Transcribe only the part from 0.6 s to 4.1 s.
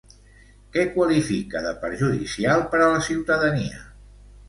Què qualifica de perjudicial per a la ciutadania?